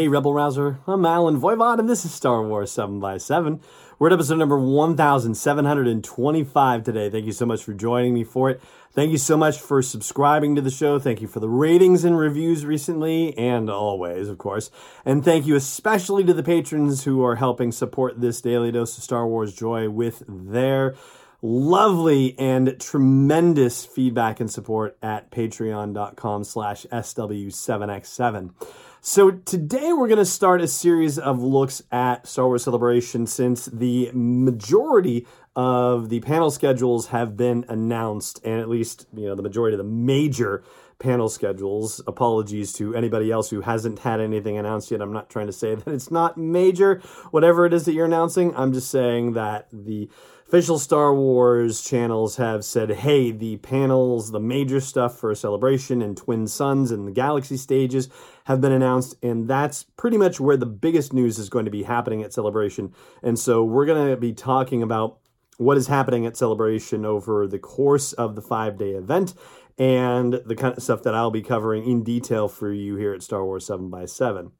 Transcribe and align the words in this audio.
Hey, 0.00 0.08
Rebel 0.08 0.32
Rouser. 0.32 0.78
I'm 0.86 1.04
Allen 1.04 1.38
Voivod, 1.38 1.78
and 1.78 1.86
this 1.86 2.06
is 2.06 2.14
Star 2.14 2.42
Wars 2.42 2.72
7 2.72 3.00
by 3.00 3.18
7 3.18 3.60
We're 3.98 4.06
at 4.06 4.14
episode 4.14 4.38
number 4.38 4.58
1725 4.58 6.82
today. 6.82 7.10
Thank 7.10 7.26
you 7.26 7.32
so 7.32 7.44
much 7.44 7.62
for 7.62 7.74
joining 7.74 8.14
me 8.14 8.24
for 8.24 8.48
it. 8.48 8.62
Thank 8.92 9.10
you 9.10 9.18
so 9.18 9.36
much 9.36 9.58
for 9.58 9.82
subscribing 9.82 10.56
to 10.56 10.62
the 10.62 10.70
show. 10.70 10.98
Thank 10.98 11.20
you 11.20 11.28
for 11.28 11.40
the 11.40 11.50
ratings 11.50 12.02
and 12.02 12.18
reviews 12.18 12.64
recently, 12.64 13.36
and 13.36 13.68
always, 13.68 14.30
of 14.30 14.38
course. 14.38 14.70
And 15.04 15.22
thank 15.22 15.46
you 15.46 15.54
especially 15.54 16.24
to 16.24 16.32
the 16.32 16.42
patrons 16.42 17.04
who 17.04 17.22
are 17.22 17.36
helping 17.36 17.70
support 17.70 18.22
this 18.22 18.40
daily 18.40 18.72
dose 18.72 18.96
of 18.96 19.04
Star 19.04 19.28
Wars 19.28 19.54
joy 19.54 19.90
with 19.90 20.22
their 20.26 20.94
lovely 21.42 22.38
and 22.38 22.80
tremendous 22.80 23.84
feedback 23.84 24.40
and 24.40 24.50
support 24.50 24.96
at 25.02 25.30
patreon.com 25.30 26.44
slash 26.44 26.86
sw7x7 26.90 28.54
so 29.02 29.30
today 29.30 29.92
we're 29.92 30.08
going 30.08 30.18
to 30.18 30.26
start 30.26 30.60
a 30.60 30.68
series 30.68 31.18
of 31.18 31.42
looks 31.42 31.82
at 31.90 32.26
Star 32.26 32.46
Wars 32.46 32.64
Celebration 32.64 33.26
since 33.26 33.64
the 33.66 34.10
majority 34.12 35.26
of 35.56 36.10
the 36.10 36.20
panel 36.20 36.50
schedules 36.50 37.08
have 37.08 37.36
been 37.36 37.64
announced, 37.68 38.40
and 38.44 38.60
at 38.60 38.68
least 38.68 39.06
you 39.14 39.26
know 39.26 39.34
the 39.34 39.42
majority 39.42 39.74
of 39.74 39.78
the 39.78 39.84
major 39.84 40.62
panel 40.98 41.30
schedules. 41.30 42.02
Apologies 42.06 42.74
to 42.74 42.94
anybody 42.94 43.30
else 43.30 43.48
who 43.48 43.62
hasn't 43.62 44.00
had 44.00 44.20
anything 44.20 44.58
announced 44.58 44.90
yet. 44.90 45.00
I'm 45.00 45.12
not 45.12 45.30
trying 45.30 45.46
to 45.46 45.52
say 45.52 45.74
that 45.76 45.88
it's 45.88 46.10
not 46.10 46.36
major, 46.36 47.00
whatever 47.30 47.64
it 47.64 47.72
is 47.72 47.86
that 47.86 47.94
you're 47.94 48.06
announcing. 48.06 48.54
I'm 48.54 48.72
just 48.72 48.90
saying 48.90 49.32
that 49.32 49.68
the 49.72 50.10
official 50.50 50.80
Star 50.80 51.14
Wars 51.14 51.80
channels 51.80 52.34
have 52.34 52.64
said, 52.64 52.90
hey, 52.90 53.30
the 53.30 53.58
panels, 53.58 54.32
the 54.32 54.40
major 54.40 54.80
stuff 54.80 55.16
for 55.16 55.32
Celebration 55.32 56.02
and 56.02 56.16
Twin 56.16 56.48
Suns 56.48 56.90
and 56.90 57.06
the 57.06 57.12
Galaxy 57.12 57.56
stages 57.56 58.08
have 58.46 58.60
been 58.60 58.72
announced, 58.72 59.14
and 59.22 59.46
that's 59.46 59.84
pretty 59.96 60.16
much 60.16 60.40
where 60.40 60.56
the 60.56 60.66
biggest 60.66 61.12
news 61.12 61.38
is 61.38 61.48
going 61.48 61.66
to 61.66 61.70
be 61.70 61.84
happening 61.84 62.20
at 62.24 62.32
Celebration. 62.32 62.92
And 63.22 63.38
so 63.38 63.62
we're 63.62 63.86
going 63.86 64.10
to 64.10 64.16
be 64.16 64.32
talking 64.32 64.82
about 64.82 65.20
what 65.58 65.76
is 65.76 65.86
happening 65.86 66.26
at 66.26 66.36
Celebration 66.36 67.04
over 67.04 67.46
the 67.46 67.60
course 67.60 68.12
of 68.14 68.34
the 68.34 68.42
five 68.42 68.76
day 68.76 68.90
event 68.90 69.34
and 69.78 70.40
the 70.44 70.56
kind 70.56 70.76
of 70.76 70.82
stuff 70.82 71.04
that 71.04 71.14
I'll 71.14 71.30
be 71.30 71.42
covering 71.42 71.88
in 71.88 72.02
detail 72.02 72.48
for 72.48 72.72
you 72.72 72.96
here 72.96 73.14
at 73.14 73.22
Star 73.22 73.44
Wars 73.44 73.66
7 73.66 73.88
by 73.88 74.04
7 74.06 74.50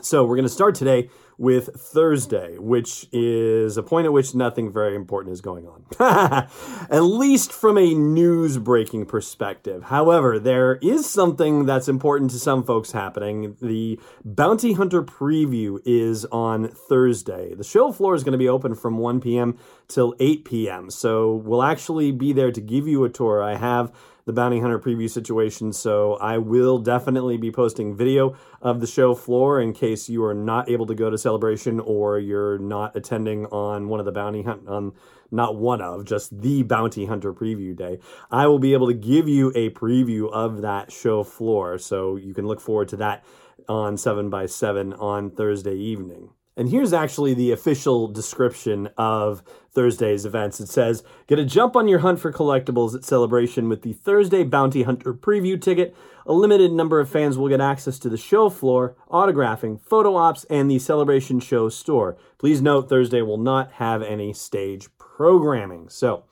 so 0.00 0.24
we're 0.24 0.36
going 0.36 0.44
to 0.44 0.48
start 0.48 0.74
today 0.74 1.10
with 1.38 1.80
Thursday, 1.80 2.58
which 2.58 3.06
is 3.12 3.76
a 3.76 3.82
point 3.82 4.06
at 4.06 4.12
which 4.12 4.34
nothing 4.34 4.72
very 4.72 4.96
important 4.96 5.32
is 5.32 5.40
going 5.40 5.68
on, 5.68 5.84
at 6.90 7.00
least 7.00 7.52
from 7.52 7.78
a 7.78 7.94
news 7.94 8.58
breaking 8.58 9.06
perspective. 9.06 9.84
However, 9.84 10.40
there 10.40 10.76
is 10.76 11.08
something 11.08 11.64
that's 11.64 11.88
important 11.88 12.32
to 12.32 12.40
some 12.40 12.64
folks 12.64 12.90
happening. 12.90 13.56
The 13.62 14.00
Bounty 14.24 14.72
Hunter 14.72 15.02
preview 15.02 15.78
is 15.84 16.24
on 16.26 16.68
Thursday. 16.68 17.54
The 17.54 17.64
show 17.64 17.92
floor 17.92 18.16
is 18.16 18.24
going 18.24 18.32
to 18.32 18.38
be 18.38 18.48
open 18.48 18.74
from 18.74 18.98
1 18.98 19.20
p.m. 19.20 19.56
till 19.86 20.16
8 20.18 20.44
p.m. 20.44 20.90
So 20.90 21.36
we'll 21.36 21.62
actually 21.62 22.10
be 22.10 22.32
there 22.32 22.50
to 22.50 22.60
give 22.60 22.88
you 22.88 23.04
a 23.04 23.08
tour. 23.08 23.40
I 23.40 23.54
have 23.54 23.92
the 24.28 24.32
bounty 24.34 24.60
hunter 24.60 24.78
preview 24.78 25.08
situation. 25.08 25.72
So 25.72 26.16
I 26.16 26.36
will 26.36 26.80
definitely 26.80 27.38
be 27.38 27.50
posting 27.50 27.96
video 27.96 28.36
of 28.60 28.80
the 28.80 28.86
show 28.86 29.14
floor 29.14 29.58
in 29.58 29.72
case 29.72 30.10
you 30.10 30.22
are 30.22 30.34
not 30.34 30.68
able 30.68 30.84
to 30.84 30.94
go 30.94 31.08
to 31.08 31.16
celebration 31.16 31.80
or 31.80 32.18
you're 32.18 32.58
not 32.58 32.94
attending 32.94 33.46
on 33.46 33.88
one 33.88 34.00
of 34.00 34.04
the 34.04 34.12
bounty 34.12 34.42
hunt 34.42 34.68
on 34.68 34.92
not 35.30 35.56
one 35.56 35.80
of 35.80 36.04
just 36.04 36.42
the 36.42 36.62
bounty 36.62 37.06
hunter 37.06 37.32
preview 37.32 37.74
day. 37.74 38.00
I 38.30 38.48
will 38.48 38.58
be 38.58 38.74
able 38.74 38.88
to 38.88 38.94
give 38.94 39.30
you 39.30 39.50
a 39.54 39.70
preview 39.70 40.30
of 40.30 40.60
that 40.60 40.92
show 40.92 41.24
floor. 41.24 41.78
So 41.78 42.16
you 42.16 42.34
can 42.34 42.46
look 42.46 42.60
forward 42.60 42.88
to 42.88 42.96
that 42.96 43.24
on 43.66 43.96
7 43.96 44.28
by 44.28 44.44
7 44.44 44.92
on 44.92 45.30
Thursday 45.30 45.74
evening. 45.74 46.28
And 46.58 46.70
here's 46.70 46.92
actually 46.92 47.34
the 47.34 47.52
official 47.52 48.08
description 48.08 48.88
of 48.98 49.44
Thursday's 49.70 50.26
events. 50.26 50.58
It 50.58 50.68
says, 50.68 51.04
Get 51.28 51.38
a 51.38 51.44
jump 51.44 51.76
on 51.76 51.86
your 51.86 52.00
hunt 52.00 52.18
for 52.18 52.32
collectibles 52.32 52.96
at 52.96 53.04
Celebration 53.04 53.68
with 53.68 53.82
the 53.82 53.92
Thursday 53.92 54.42
Bounty 54.42 54.82
Hunter 54.82 55.14
preview 55.14 55.60
ticket. 55.62 55.96
A 56.26 56.32
limited 56.32 56.72
number 56.72 56.98
of 56.98 57.08
fans 57.08 57.38
will 57.38 57.48
get 57.48 57.60
access 57.60 57.96
to 58.00 58.08
the 58.08 58.16
show 58.16 58.50
floor, 58.50 58.96
autographing, 59.08 59.80
photo 59.80 60.16
ops, 60.16 60.42
and 60.50 60.68
the 60.68 60.80
Celebration 60.80 61.38
show 61.38 61.68
store. 61.68 62.16
Please 62.38 62.60
note 62.60 62.88
Thursday 62.88 63.22
will 63.22 63.38
not 63.38 63.70
have 63.74 64.02
any 64.02 64.32
stage 64.32 64.88
programming. 64.98 65.88
So, 65.88 66.24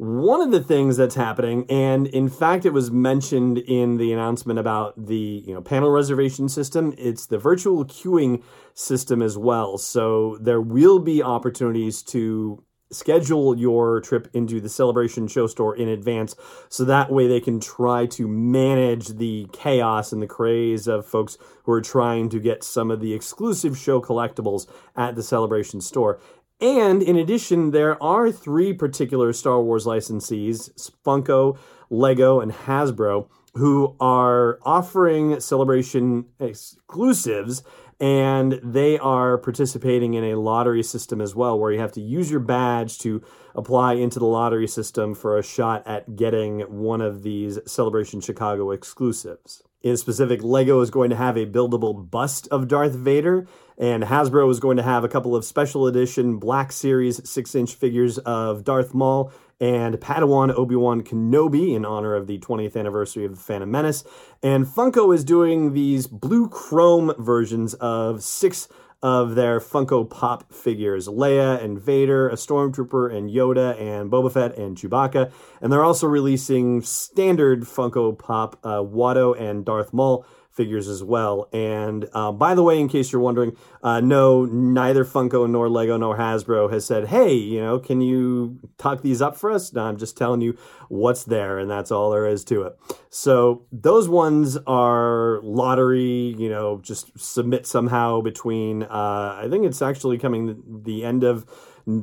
one 0.00 0.40
of 0.40 0.50
the 0.50 0.62
things 0.62 0.96
that's 0.96 1.14
happening, 1.14 1.66
and 1.68 2.06
in 2.06 2.30
fact, 2.30 2.64
it 2.64 2.72
was 2.72 2.90
mentioned 2.90 3.58
in 3.58 3.98
the 3.98 4.14
announcement 4.14 4.58
about 4.58 4.94
the 4.96 5.44
you 5.46 5.52
know 5.52 5.60
panel 5.60 5.90
reservation 5.90 6.48
system. 6.48 6.94
It's 6.96 7.26
the 7.26 7.36
virtual 7.36 7.84
queuing 7.84 8.42
system 8.72 9.20
as 9.20 9.36
well. 9.36 9.76
So 9.76 10.38
there 10.40 10.62
will 10.62 11.00
be 11.00 11.22
opportunities 11.22 12.02
to 12.04 12.64
schedule 12.90 13.56
your 13.58 14.00
trip 14.00 14.28
into 14.32 14.58
the 14.58 14.70
celebration 14.70 15.28
show 15.28 15.46
store 15.46 15.76
in 15.76 15.88
advance 15.88 16.34
so 16.68 16.84
that 16.84 17.12
way 17.12 17.28
they 17.28 17.40
can 17.40 17.60
try 17.60 18.06
to 18.06 18.26
manage 18.26 19.08
the 19.08 19.46
chaos 19.52 20.12
and 20.12 20.22
the 20.22 20.26
craze 20.26 20.88
of 20.88 21.06
folks 21.06 21.38
who 21.64 21.72
are 21.72 21.80
trying 21.80 22.28
to 22.28 22.40
get 22.40 22.64
some 22.64 22.90
of 22.90 23.00
the 23.00 23.12
exclusive 23.14 23.78
show 23.78 24.00
collectibles 24.00 24.66
at 24.96 25.14
the 25.14 25.22
celebration 25.22 25.80
store 25.80 26.18
and 26.60 27.02
in 27.02 27.16
addition, 27.16 27.70
there 27.70 28.00
are 28.02 28.30
three 28.30 28.72
particular 28.72 29.32
Star 29.32 29.60
Wars 29.60 29.84
licensees 29.84 30.90
Funko, 31.04 31.58
Lego, 31.90 32.40
and 32.40 32.52
Hasbro 32.52 33.28
who 33.54 33.96
are 33.98 34.58
offering 34.62 35.40
Celebration 35.40 36.26
exclusives 36.38 37.62
and 38.00 38.58
they 38.64 38.98
are 38.98 39.36
participating 39.36 40.14
in 40.14 40.24
a 40.24 40.40
lottery 40.40 40.82
system 40.82 41.20
as 41.20 41.34
well 41.34 41.58
where 41.58 41.70
you 41.70 41.78
have 41.78 41.92
to 41.92 42.00
use 42.00 42.30
your 42.30 42.40
badge 42.40 42.98
to 42.98 43.22
apply 43.54 43.94
into 43.94 44.18
the 44.18 44.26
lottery 44.26 44.66
system 44.66 45.14
for 45.14 45.36
a 45.36 45.42
shot 45.42 45.86
at 45.86 46.16
getting 46.16 46.60
one 46.60 47.00
of 47.00 47.22
these 47.22 47.58
celebration 47.66 48.20
chicago 48.20 48.70
exclusives 48.70 49.62
in 49.82 49.96
specific 49.96 50.42
lego 50.42 50.80
is 50.80 50.90
going 50.90 51.10
to 51.10 51.16
have 51.16 51.36
a 51.36 51.46
buildable 51.46 52.10
bust 52.10 52.48
of 52.50 52.68
darth 52.68 52.94
vader 52.94 53.46
and 53.78 54.04
hasbro 54.04 54.50
is 54.50 54.60
going 54.60 54.76
to 54.76 54.82
have 54.82 55.04
a 55.04 55.08
couple 55.08 55.34
of 55.34 55.44
special 55.44 55.86
edition 55.86 56.38
black 56.38 56.72
series 56.72 57.28
six 57.28 57.54
inch 57.54 57.74
figures 57.74 58.18
of 58.18 58.64
darth 58.64 58.94
maul 58.94 59.32
and 59.60 59.96
Padawan 59.96 60.54
Obi-Wan 60.56 61.02
Kenobi 61.02 61.74
in 61.74 61.84
honor 61.84 62.14
of 62.14 62.26
the 62.26 62.38
20th 62.38 62.76
anniversary 62.76 63.26
of 63.26 63.32
the 63.32 63.40
Phantom 63.40 63.70
Menace. 63.70 64.04
And 64.42 64.66
Funko 64.66 65.14
is 65.14 65.22
doing 65.22 65.74
these 65.74 66.06
blue 66.06 66.48
chrome 66.48 67.12
versions 67.18 67.74
of 67.74 68.22
six 68.22 68.68
of 69.02 69.34
their 69.34 69.60
Funko 69.60 70.08
Pop 70.08 70.52
figures 70.52 71.08
Leia 71.08 71.62
and 71.62 71.80
Vader, 71.80 72.28
a 72.28 72.34
Stormtrooper 72.34 73.14
and 73.14 73.30
Yoda 73.30 73.80
and 73.80 74.10
Boba 74.10 74.32
Fett 74.32 74.56
and 74.58 74.76
Chewbacca. 74.76 75.32
And 75.60 75.72
they're 75.72 75.84
also 75.84 76.06
releasing 76.06 76.82
standard 76.82 77.62
Funko 77.62 78.18
Pop 78.18 78.58
uh, 78.62 78.78
Watto 78.78 79.38
and 79.40 79.64
Darth 79.64 79.92
Maul 79.92 80.26
figures 80.50 80.88
as 80.88 81.02
well. 81.02 81.48
And 81.52 82.08
uh, 82.12 82.32
by 82.32 82.54
the 82.54 82.62
way, 82.62 82.80
in 82.80 82.88
case 82.88 83.12
you're 83.12 83.20
wondering, 83.20 83.56
uh, 83.82 84.00
no, 84.00 84.44
neither 84.44 85.04
Funko 85.04 85.48
nor 85.48 85.68
Lego 85.68 85.96
nor 85.96 86.18
Hasbro 86.18 86.70
has 86.72 86.84
said, 86.84 87.08
hey, 87.08 87.32
you 87.32 87.60
know, 87.60 87.78
can 87.78 88.00
you 88.00 88.58
talk 88.76 89.02
these 89.02 89.22
up 89.22 89.36
for 89.36 89.50
us? 89.50 89.72
No, 89.72 89.84
I'm 89.84 89.96
just 89.96 90.16
telling 90.16 90.40
you 90.40 90.58
what's 90.88 91.24
there, 91.24 91.58
and 91.58 91.70
that's 91.70 91.90
all 91.90 92.10
there 92.10 92.26
is 92.26 92.44
to 92.46 92.62
it. 92.62 92.76
So 93.10 93.64
those 93.70 94.08
ones 94.08 94.58
are 94.66 95.40
lottery, 95.42 96.34
you 96.36 96.48
know, 96.48 96.80
just 96.82 97.18
submit 97.18 97.66
somehow 97.66 98.20
between, 98.20 98.82
uh, 98.82 99.38
I 99.42 99.46
think 99.48 99.64
it's 99.64 99.82
actually 99.82 100.18
coming 100.18 100.82
the 100.84 101.04
end 101.04 101.24
of 101.24 101.46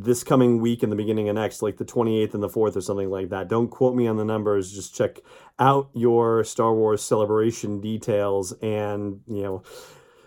this 0.04 0.24
coming 0.24 0.60
week 0.60 0.84
and 0.84 0.92
the 0.92 0.95
beginning 0.95 1.30
of 1.30 1.36
next, 1.36 1.62
like 1.62 1.78
the 1.78 1.86
28th 1.86 2.34
and 2.34 2.44
the 2.44 2.50
4th 2.50 2.75
or 2.75 2.81
something 2.81 3.10
like 3.10 3.30
that. 3.30 3.48
Don't 3.48 3.69
quote 3.69 3.95
me 3.95 4.07
on 4.07 4.18
the 4.18 4.25
numbers. 4.25 4.72
Just 4.72 4.95
check 4.95 5.19
out 5.60 5.89
your 5.94 6.44
Star 6.44 6.74
Wars 6.74 7.01
celebration 7.01 7.80
details 7.81 8.54
and, 8.62 9.22
you 9.28 9.44
know, 9.44 9.63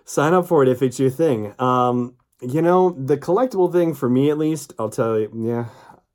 sign 0.05 0.35
up 0.35 0.47
for 0.47 0.63
it 0.63 0.69
if 0.69 0.83
it's 0.83 0.99
your 0.99 1.11
thing. 1.11 1.55
Um, 1.59 2.15
you 2.41 2.63
know, 2.63 2.91
the 2.91 3.17
collectible 3.17 3.71
thing 3.71 3.95
for 3.95 4.09
me 4.09 4.31
at 4.31 4.39
least, 4.39 4.73
I'll 4.79 4.89
tell 4.89 5.19
you, 5.19 5.31
yeah, 5.35 5.67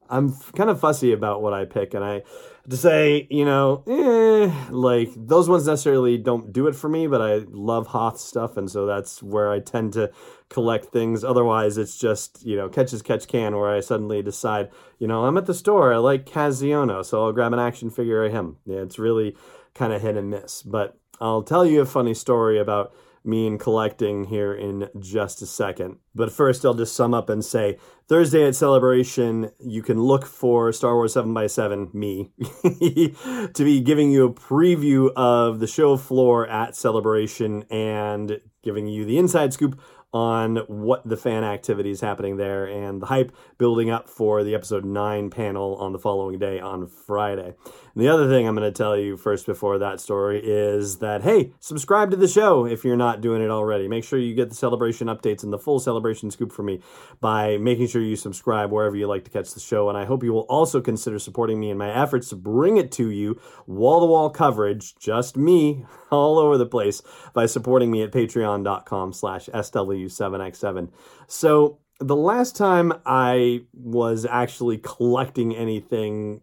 I'm 0.09 0.33
kind 0.55 0.69
of 0.69 0.79
fussy 0.79 1.11
about 1.11 1.41
what 1.41 1.53
I 1.53 1.65
pick, 1.65 1.93
and 1.93 2.03
I 2.03 2.23
to 2.69 2.77
say, 2.77 3.27
you 3.29 3.45
know, 3.45 3.83
eh, 3.87 4.51
like 4.71 5.09
those 5.15 5.47
ones 5.47 5.67
necessarily 5.67 6.17
don't 6.17 6.51
do 6.51 6.67
it 6.67 6.75
for 6.75 6.89
me, 6.89 7.07
but 7.07 7.21
I 7.21 7.45
love 7.49 7.87
Hoth 7.87 8.19
stuff, 8.19 8.57
and 8.57 8.69
so 8.69 8.85
that's 8.85 9.21
where 9.21 9.51
I 9.51 9.59
tend 9.59 9.93
to 9.93 10.11
collect 10.49 10.85
things. 10.85 11.23
Otherwise, 11.23 11.77
it's 11.77 11.97
just, 11.97 12.43
you 12.45 12.55
know, 12.55 12.67
catch 12.69 12.93
as 12.93 13.01
catch 13.01 13.27
can, 13.27 13.55
where 13.55 13.73
I 13.73 13.81
suddenly 13.81 14.21
decide, 14.21 14.69
you 14.99 15.07
know, 15.07 15.25
I'm 15.25 15.37
at 15.37 15.45
the 15.45 15.53
store, 15.53 15.93
I 15.93 15.97
like 15.97 16.25
Ziono, 16.25 17.05
so 17.05 17.23
I'll 17.23 17.33
grab 17.33 17.53
an 17.53 17.59
action 17.59 17.89
figure 17.89 18.25
of 18.25 18.31
him. 18.31 18.57
Yeah, 18.65 18.79
it's 18.79 18.99
really 18.99 19.35
kind 19.73 19.93
of 19.93 20.01
hit 20.01 20.17
and 20.17 20.29
miss. 20.29 20.63
But 20.63 20.97
I'll 21.21 21.43
tell 21.43 21.65
you 21.65 21.81
a 21.81 21.85
funny 21.85 22.13
story 22.13 22.59
about 22.59 22.93
me 23.25 23.47
and 23.47 23.59
collecting 23.59 24.25
here 24.25 24.53
in 24.53 24.89
just 24.99 25.41
a 25.41 25.45
second. 25.45 25.97
But 26.13 26.31
first, 26.31 26.65
I'll 26.65 26.73
just 26.73 26.95
sum 26.95 27.13
up 27.13 27.29
and 27.29 27.43
say 27.43 27.77
Thursday 28.07 28.47
at 28.47 28.55
Celebration, 28.55 29.51
you 29.59 29.81
can 29.81 30.01
look 30.01 30.25
for 30.25 30.71
Star 30.71 30.95
Wars 30.95 31.15
7x7, 31.15 31.93
me, 31.93 32.31
to 33.53 33.63
be 33.63 33.81
giving 33.81 34.11
you 34.11 34.25
a 34.25 34.33
preview 34.33 35.11
of 35.15 35.59
the 35.59 35.67
show 35.67 35.97
floor 35.97 36.47
at 36.47 36.75
Celebration 36.75 37.63
and 37.69 38.39
giving 38.63 38.87
you 38.87 39.05
the 39.05 39.17
inside 39.17 39.53
scoop 39.53 39.79
on 40.15 40.55
what 40.67 41.05
the 41.05 41.17
fan 41.17 41.43
activity 41.43 41.91
is 41.91 41.99
happening 41.99 42.37
there 42.37 42.63
and 42.65 43.01
the 43.01 43.05
hype 43.07 43.35
building 43.57 43.89
up 43.89 44.09
for 44.09 44.45
the 44.45 44.55
episode 44.55 44.85
9 44.85 45.29
panel 45.29 45.75
on 45.75 45.91
the 45.91 45.99
following 45.99 46.39
day 46.39 46.57
on 46.57 46.87
Friday. 46.87 47.53
The 47.97 48.09
other 48.09 48.27
thing 48.27 48.45
I'm 48.45 48.55
going 48.55 48.69
to 48.69 48.77
tell 48.77 48.97
you 48.97 49.15
first 49.15 49.45
before 49.45 49.77
that 49.77 50.01
story 50.01 50.41
is 50.43 50.97
that, 50.97 51.23
hey, 51.23 51.53
subscribe 51.61 52.11
to 52.11 52.17
the 52.17 52.27
show 52.27 52.65
if 52.65 52.83
you're 52.83 52.97
not 52.97 53.21
doing 53.21 53.41
it 53.41 53.49
already. 53.49 53.87
Make 53.87 54.03
sure 54.03 54.19
you 54.19 54.35
get 54.35 54.49
the 54.49 54.55
celebration 54.55 55.07
updates 55.07 55.43
and 55.43 55.53
the 55.53 55.57
full 55.57 55.79
celebration 55.79 56.29
scoop 56.29 56.51
for 56.51 56.61
me 56.61 56.81
by 57.21 57.55
making 57.55 57.87
sure 57.87 58.01
you 58.01 58.17
subscribe 58.17 58.69
wherever 58.69 58.97
you 58.97 59.07
like 59.07 59.23
to 59.23 59.31
catch 59.31 59.53
the 59.53 59.61
show. 59.61 59.87
And 59.87 59.97
I 59.97 60.03
hope 60.03 60.23
you 60.23 60.33
will 60.33 60.41
also 60.49 60.81
consider 60.81 61.19
supporting 61.19 61.57
me 61.57 61.69
in 61.69 61.77
my 61.77 61.89
efforts 61.89 62.27
to 62.29 62.35
bring 62.35 62.75
it 62.75 62.91
to 62.93 63.09
you 63.09 63.39
wall 63.65 64.01
to 64.01 64.07
wall 64.07 64.29
coverage, 64.29 64.97
just 64.97 65.37
me, 65.37 65.85
all 66.11 66.37
over 66.37 66.57
the 66.57 66.65
place, 66.65 67.01
by 67.33 67.45
supporting 67.45 67.91
me 67.91 68.03
at 68.03 68.11
patreon.com 68.11 69.13
slash 69.13 69.45
SW 69.45 70.11
7x7. 70.11 70.89
So 71.27 71.79
the 71.99 72.15
last 72.15 72.57
time 72.57 72.91
I 73.05 73.61
was 73.73 74.25
actually 74.25 74.79
collecting 74.79 75.55
anything, 75.55 76.41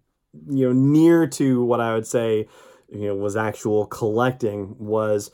you 0.49 0.67
know, 0.67 0.73
near 0.73 1.27
to 1.27 1.65
what 1.65 1.81
I 1.81 1.95
would 1.95 2.07
say, 2.07 2.49
you 2.89 3.09
know, 3.09 3.15
was 3.15 3.37
actual 3.37 3.87
collecting 3.87 4.77
was 4.79 5.31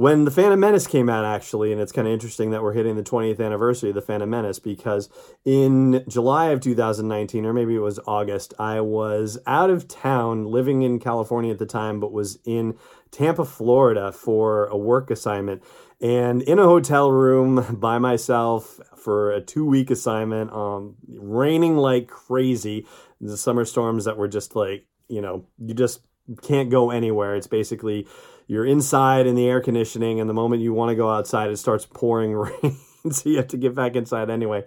when 0.00 0.24
the 0.24 0.30
Phantom 0.30 0.58
Menace 0.58 0.86
came 0.86 1.10
out, 1.10 1.26
actually, 1.26 1.72
and 1.72 1.80
it's 1.80 1.92
kind 1.92 2.08
of 2.08 2.14
interesting 2.14 2.52
that 2.52 2.62
we're 2.62 2.72
hitting 2.72 2.96
the 2.96 3.02
20th 3.02 3.38
anniversary 3.38 3.90
of 3.90 3.94
the 3.94 4.00
Phantom 4.00 4.30
Menace 4.30 4.58
because 4.58 5.10
in 5.44 6.02
July 6.08 6.46
of 6.46 6.62
2019, 6.62 7.44
or 7.44 7.52
maybe 7.52 7.74
it 7.74 7.80
was 7.80 8.00
August, 8.06 8.54
I 8.58 8.80
was 8.80 9.36
out 9.46 9.68
of 9.68 9.88
town 9.88 10.46
living 10.46 10.80
in 10.80 11.00
California 11.00 11.52
at 11.52 11.58
the 11.58 11.66
time, 11.66 12.00
but 12.00 12.12
was 12.12 12.38
in 12.46 12.78
Tampa, 13.10 13.44
Florida 13.44 14.10
for 14.10 14.68
a 14.68 14.76
work 14.78 15.10
assignment 15.10 15.62
and 16.00 16.40
in 16.40 16.58
a 16.58 16.64
hotel 16.64 17.12
room 17.12 17.66
by 17.78 17.98
myself 17.98 18.80
for 18.96 19.32
a 19.32 19.42
two 19.42 19.66
week 19.66 19.90
assignment, 19.90 20.50
um, 20.50 20.96
raining 21.10 21.76
like 21.76 22.08
crazy. 22.08 22.86
The 23.20 23.36
summer 23.36 23.66
storms 23.66 24.06
that 24.06 24.16
were 24.16 24.28
just 24.28 24.56
like, 24.56 24.86
you 25.08 25.20
know, 25.20 25.44
you 25.58 25.74
just 25.74 26.00
can't 26.42 26.70
go 26.70 26.90
anywhere. 26.90 27.34
It's 27.36 27.46
basically 27.46 28.06
you're 28.46 28.66
inside 28.66 29.26
in 29.26 29.36
the 29.36 29.46
air 29.46 29.60
conditioning, 29.60 30.20
and 30.20 30.28
the 30.28 30.34
moment 30.34 30.62
you 30.62 30.72
want 30.72 30.90
to 30.90 30.96
go 30.96 31.10
outside, 31.10 31.50
it 31.50 31.56
starts 31.56 31.86
pouring 31.86 32.32
rain. 32.34 32.76
so 33.10 33.28
you 33.28 33.36
have 33.36 33.48
to 33.48 33.56
get 33.56 33.74
back 33.74 33.96
inside 33.96 34.30
anyway. 34.30 34.64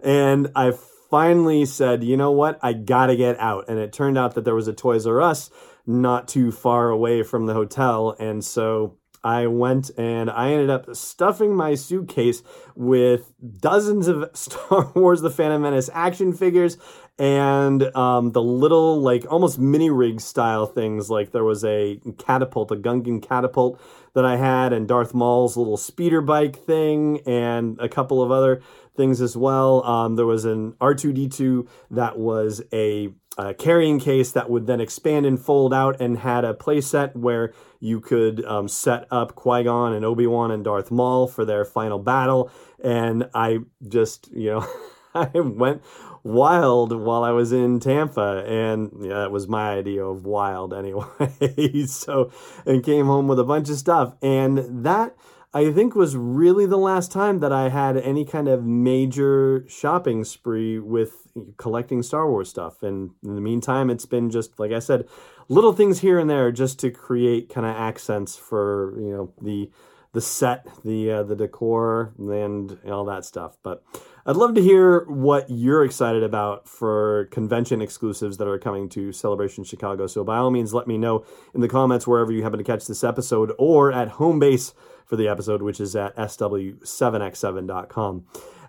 And 0.00 0.50
I 0.54 0.72
finally 1.10 1.64
said, 1.66 2.02
you 2.02 2.16
know 2.16 2.32
what? 2.32 2.58
I 2.62 2.72
got 2.72 3.06
to 3.06 3.16
get 3.16 3.38
out. 3.38 3.66
And 3.68 3.78
it 3.78 3.92
turned 3.92 4.18
out 4.18 4.34
that 4.34 4.44
there 4.44 4.54
was 4.54 4.68
a 4.68 4.72
Toys 4.72 5.06
R 5.06 5.20
Us 5.20 5.50
not 5.86 6.28
too 6.28 6.50
far 6.50 6.90
away 6.90 7.22
from 7.22 7.46
the 7.46 7.54
hotel. 7.54 8.16
And 8.18 8.44
so 8.44 8.96
I 9.26 9.48
went 9.48 9.90
and 9.98 10.30
I 10.30 10.52
ended 10.52 10.70
up 10.70 10.94
stuffing 10.94 11.56
my 11.56 11.74
suitcase 11.74 12.44
with 12.76 13.32
dozens 13.60 14.06
of 14.06 14.30
Star 14.34 14.92
Wars 14.94 15.20
The 15.20 15.30
Phantom 15.30 15.60
Menace 15.60 15.90
action 15.92 16.32
figures 16.32 16.78
and 17.18 17.82
um, 17.96 18.30
the 18.30 18.42
little, 18.42 19.00
like, 19.00 19.24
almost 19.28 19.58
mini 19.58 19.90
rig 19.90 20.20
style 20.20 20.66
things. 20.66 21.10
Like, 21.10 21.32
there 21.32 21.42
was 21.42 21.64
a 21.64 21.98
catapult, 22.18 22.70
a 22.70 22.76
Gungan 22.76 23.20
catapult 23.20 23.80
that 24.14 24.24
I 24.24 24.36
had, 24.36 24.72
and 24.72 24.86
Darth 24.86 25.12
Maul's 25.12 25.56
little 25.56 25.76
speeder 25.76 26.20
bike 26.20 26.56
thing, 26.56 27.20
and 27.26 27.80
a 27.80 27.88
couple 27.88 28.22
of 28.22 28.30
other 28.30 28.62
things 28.96 29.20
as 29.20 29.36
well. 29.36 29.82
Um, 29.84 30.14
there 30.14 30.26
was 30.26 30.44
an 30.44 30.72
R2D2 30.74 31.66
that 31.90 32.16
was 32.16 32.62
a 32.72 33.08
uh, 33.36 33.52
carrying 33.58 34.00
case 34.00 34.32
that 34.32 34.48
would 34.48 34.66
then 34.66 34.80
expand 34.80 35.26
and 35.26 35.40
fold 35.40 35.74
out 35.74 36.00
and 36.00 36.18
had 36.18 36.44
a 36.44 36.54
playset 36.54 37.14
where 37.14 37.52
you 37.80 38.00
could 38.00 38.44
um, 38.44 38.68
set 38.68 39.06
up 39.10 39.34
Qui 39.34 39.64
Gon 39.64 39.92
and 39.92 40.04
Obi 40.04 40.26
Wan 40.26 40.50
and 40.50 40.64
Darth 40.64 40.90
Maul 40.90 41.26
for 41.26 41.44
their 41.44 41.64
final 41.64 41.98
battle. 41.98 42.50
And 42.82 43.28
I 43.34 43.58
just, 43.86 44.30
you 44.32 44.50
know, 44.50 44.66
I 45.14 45.30
went 45.40 45.82
wild 46.22 46.92
while 46.92 47.22
I 47.24 47.30
was 47.30 47.52
in 47.52 47.80
Tampa, 47.80 48.44
and 48.46 48.90
yeah, 49.00 49.20
that 49.20 49.30
was 49.30 49.48
my 49.48 49.70
idea 49.70 50.04
of 50.04 50.26
wild 50.26 50.74
anyway. 50.74 51.86
so, 51.86 52.30
and 52.66 52.84
came 52.84 53.06
home 53.06 53.28
with 53.28 53.38
a 53.38 53.44
bunch 53.44 53.70
of 53.70 53.76
stuff, 53.76 54.14
and 54.20 54.84
that 54.84 55.16
I 55.56 55.72
think 55.72 55.94
was 55.94 56.16
really 56.16 56.66
the 56.66 56.76
last 56.76 57.10
time 57.10 57.40
that 57.40 57.50
I 57.50 57.70
had 57.70 57.96
any 57.96 58.26
kind 58.26 58.46
of 58.46 58.62
major 58.62 59.64
shopping 59.66 60.22
spree 60.22 60.78
with 60.78 61.28
collecting 61.56 62.02
Star 62.02 62.28
Wars 62.28 62.50
stuff. 62.50 62.82
And 62.82 63.12
in 63.24 63.36
the 63.36 63.40
meantime, 63.40 63.88
it's 63.88 64.04
been 64.04 64.28
just, 64.28 64.60
like 64.60 64.70
I 64.70 64.80
said, 64.80 65.08
little 65.48 65.72
things 65.72 66.00
here 66.00 66.18
and 66.18 66.28
there 66.28 66.52
just 66.52 66.78
to 66.80 66.90
create 66.90 67.48
kind 67.48 67.66
of 67.66 67.74
accents 67.74 68.36
for, 68.36 69.00
you 69.00 69.10
know, 69.10 69.32
the 69.40 69.70
the 70.12 70.20
set, 70.20 70.66
the 70.84 71.10
uh, 71.10 71.22
the 71.22 71.36
decor, 71.36 72.12
and 72.18 72.78
all 72.86 73.04
that 73.04 73.24
stuff. 73.24 73.56
But 73.62 73.84
I'd 74.24 74.36
love 74.36 74.54
to 74.54 74.62
hear 74.62 75.04
what 75.04 75.46
you're 75.48 75.84
excited 75.84 76.24
about 76.24 76.68
for 76.68 77.28
convention 77.30 77.80
exclusives 77.80 78.38
that 78.38 78.48
are 78.48 78.58
coming 78.58 78.88
to 78.90 79.12
Celebration 79.12 79.62
Chicago. 79.62 80.08
So 80.08 80.24
by 80.24 80.38
all 80.38 80.50
means, 80.50 80.74
let 80.74 80.88
me 80.88 80.98
know 80.98 81.24
in 81.54 81.60
the 81.60 81.68
comments 81.68 82.08
wherever 82.08 82.32
you 82.32 82.42
happen 82.42 82.58
to 82.58 82.64
catch 82.64 82.86
this 82.86 83.04
episode 83.04 83.52
or 83.56 83.92
at 83.92 84.08
home 84.08 84.40
base 84.40 84.74
for 85.04 85.14
the 85.14 85.28
episode, 85.28 85.62
which 85.62 85.80
is 85.80 85.94
at 85.94 86.16
sw7x7.com. 86.16 88.24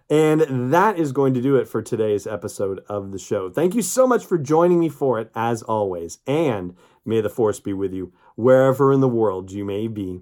And 0.09 0.71
that 0.71 0.97
is 0.97 1.11
going 1.11 1.33
to 1.33 1.41
do 1.41 1.57
it 1.57 1.67
for 1.67 1.81
today's 1.81 2.27
episode 2.27 2.79
of 2.87 3.11
the 3.11 3.19
show. 3.19 3.49
Thank 3.49 3.75
you 3.75 3.81
so 3.81 4.07
much 4.07 4.25
for 4.25 4.37
joining 4.37 4.79
me 4.79 4.89
for 4.89 5.19
it, 5.19 5.29
as 5.35 5.63
always. 5.63 6.19
And 6.25 6.75
may 7.03 7.19
the 7.19 7.29
force 7.29 7.59
be 7.59 7.73
with 7.73 7.93
you 7.93 8.13
wherever 8.35 8.93
in 8.93 9.01
the 9.01 9.09
world 9.09 9.51
you 9.51 9.65
may 9.65 9.87
be. 9.87 10.21